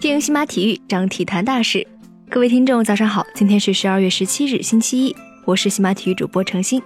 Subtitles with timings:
[0.00, 1.86] 听西马体育，张体坛大事。
[2.30, 6.80] 各位听众，早上好，今天是十二月十七日，星期一，我是西马体育主播程鑫。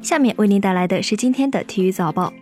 [0.00, 2.32] 下面为您带来的是今天的体育早报。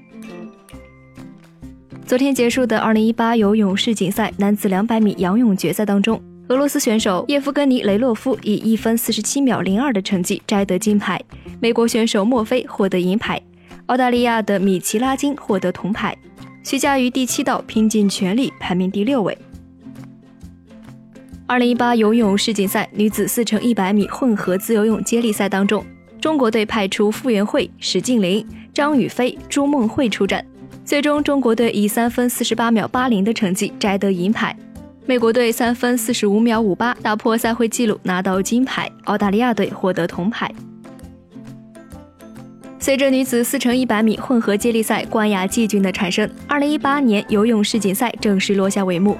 [2.04, 11.20] 昨天结束的二零一八游泳世锦赛男子两百米仰泳决赛当中，俄罗斯选手叶夫根尼·雷洛夫以一分四十七秒零二的成绩摘得金牌，
[11.60, 13.40] 美国选手墨菲获得银牌，
[13.86, 16.16] 澳大利亚的米奇拉金获得铜牌，
[16.68, 19.38] 徐嘉余第七道拼尽全力排名第六位。
[21.46, 25.86] 二零一八游泳世锦赛女子四乘一百米混合自由泳接力赛当中，
[26.20, 28.44] 中国队派出傅园慧、史静玲、
[28.74, 30.44] 张雨霏、朱梦慧出战。
[30.84, 34.56] 最终，中国队以三分四十八秒八零的成绩摘得银牌，
[35.06, 40.52] 美国队三分四十五秒五八打破赛会纪录拿到金牌，澳大利亚队获得铜牌。
[42.86, 49.18] 随着女子四乘一百米混合接力赛冠亚季军的产生，二零一八年游泳世锦赛正式落下帷幕。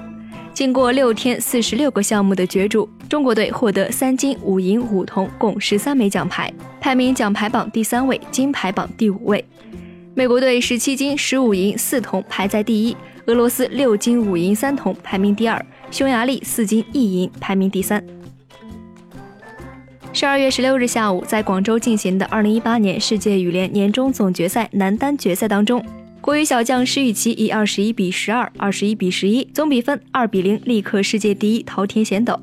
[0.53, 9.43] 经过六天四十六个项目的角逐，中国队获得三金五银五铜，共十三枚奖牌，排名奖牌榜第三位，金牌榜第五位。
[10.15, 18.01] 美国队十七金十五银四铜排在第一，俄罗斯六金五银三铜排名第二，匈牙利四金一银排名第三。
[20.19, 25.85] 十二月十六日下午，在广州进行的二零一八年世界羽联年终总决赛男单决赛当中，
[26.21, 32.39] 国羽小将施雨琦以二十一比十二、二十一比十一总比分二比零力克世界第一桃田贤斗，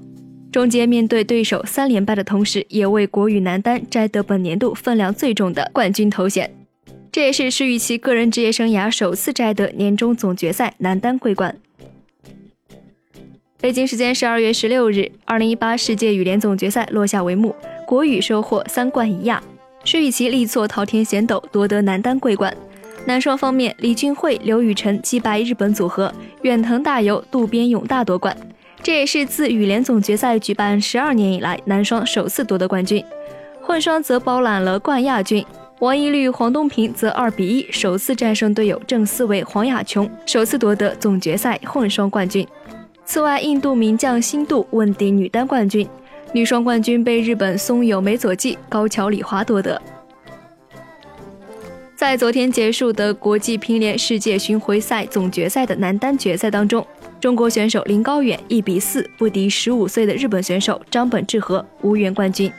[0.53, 6.49] 终结面对对手三连败的同时，也为国羽男单摘得本年度分量最重的冠军头衔。
[7.11, 11.57] 这也是施雨琦个人职业生涯首次摘得年终总决赛男单桂冠。
[13.61, 17.55] 北京时间十二月十六日，二零一八世界羽联总决赛落下帷幕，
[17.87, 19.43] 国羽收获三冠一亚，
[19.85, 22.55] 施雨琦力挫桃田贤斗夺得男单桂冠。
[23.07, 28.37] 男双方面，李俊慧、刘雨辰击败日本组合远藤大由、渡边勇大夺冠，
[28.83, 33.03] 这也是自羽联总决赛举办十二年以来男双首次夺得冠军。
[33.63, 35.45] 混双则包揽了冠亚军。
[35.81, 42.47] 王懿律、黄东萍则二比一首次战胜队友郑思维、黄雅琼，首次夺得总决赛混双冠军。
[43.07, 45.87] 此外，印度名将辛杜问鼎女单冠军，
[46.33, 49.81] 女双冠军被日本松友美佐纪、高桥李华夺得。
[51.95, 56.85] 在昨天结束的国际乒联世界巡回赛总决赛的男单决赛当中，
[57.21, 62.51] 中国选手林高远一比四不敌十五岁的日本选手张本智和，无缘冠军。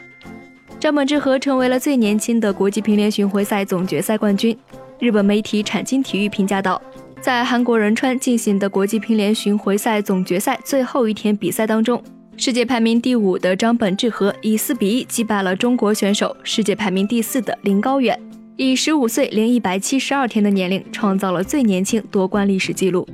[0.80, 4.58] 张本智和成为了最年轻的国际乒联巡回赛总决赛冠军。
[5.00, 6.82] 日本媒体产经体育评价道，
[7.26, 12.00] 在韩国仁川进行的国际乒联巡回赛总决赛最后一天比赛当中，
[12.38, 18.16] 世界排名第五的张本智和以四比一击败了中国选手世界排名第四的林高远，
[18.58, 23.08] 以十五岁零一百七十二天的年龄创造了最年轻夺冠历史纪录。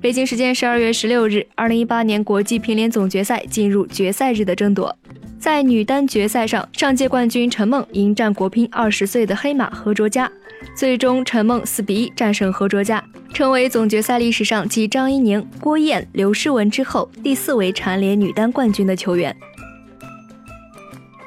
[0.00, 4.98] 北京时间十二月十六日，二零一八年国际乒联总决赛进入决赛日的争夺。
[5.40, 10.30] 在女单决赛上，上届冠军陈梦迎战国乒二十岁的黑马何卓佳，
[10.74, 13.02] 最终陈梦四比一战胜何卓佳，
[13.32, 19.34] 成为总决赛历史上继张怡宁、郭燕、刘诗雯之后第四位蝉联女单冠军的球员。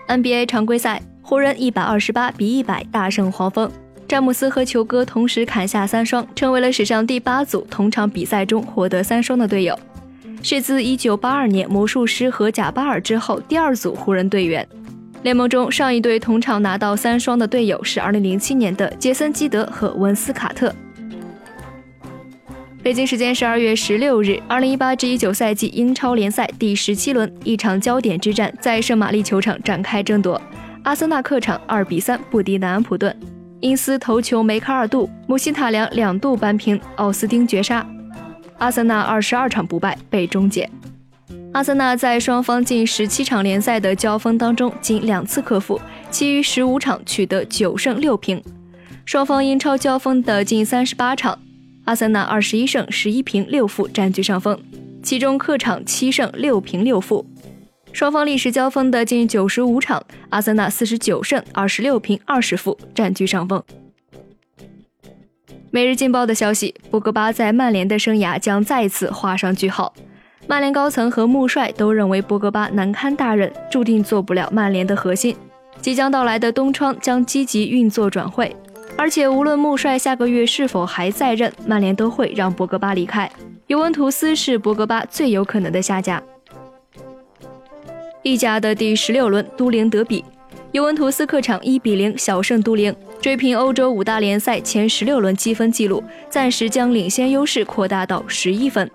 [0.08, 3.72] NBA 常规赛，湖人一百二十八比一百大胜黄蜂，
[4.08, 9.76] 詹姆斯和球哥同时砍下三双，成为了史上第八组同场比赛中获得三双的队友。
[10.44, 14.68] 是自1982年魔术师和贾巴尔之后第二组湖人队员。
[15.24, 20.76] 联盟中上一队同场拿到三双的队友是2007年的杰森基德和文斯卡特。
[22.84, 30.40] 北京时间12月16日，2018至19赛季英超联赛第十七轮，一场焦点之战在圣玛丽球场展开争夺。
[30.84, 33.18] 阿森纳客场2比3不敌南安普顿，
[33.62, 37.88] 因斯头球梅卡尔杜、姆希塔良两度扳平，奥斯汀绝杀。
[38.58, 40.70] 阿森纳二十二场不败被终结。
[41.54, 48.44] 阿森纳在双方近十七场联赛的交锋当中，仅两次克负，其余十五场取得九胜六平。
[49.06, 51.38] 双方英超交锋的近三十八场，
[51.86, 54.60] 阿森纳二十一胜十一平六负占据上风，
[55.04, 57.26] 其中客场七胜六平六负。
[57.92, 63.62] 双方历史交锋的近九十五场，阿森纳四十九胜二十六平二十负占据上风。
[65.76, 69.92] 每日劲爆的消息，博格巴在曼联的生涯将再次画上句号。
[70.46, 75.36] 曼联高层和穆帅都认为博格巴难堪大任，注定做不了曼联的核心。
[75.82, 78.56] 即将到来的冬窗将积极运作转会，
[78.96, 83.28] 而且无论穆帅下个月是否还在任，曼联都会让博格巴离开。
[83.66, 86.22] 尤文图斯是博格巴最有可能的下家。
[88.22, 90.24] 意甲的第十六轮都灵德比，
[90.72, 92.96] 尤文图斯客场一比零小胜都灵。
[93.24, 98.92] 追平欧洲五大联赛前十六轮积分纪录，暂时将领先优势扩大到十一分。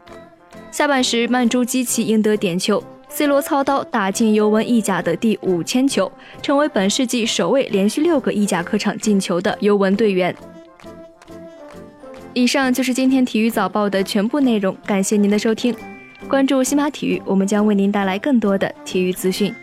[0.71, 10.37] 下半时，曼朱基奇赢得点球，C 罗操刀打进尤文意甲的第五千球，成为本世纪首位连续六个意甲客场进球的尤文队员。
[12.35, 15.75] 以上就是今天体育早报的全部内容，感谢您的收听。
[16.29, 19.55] 关注西马体育，我们将为您带来更多的体育资讯。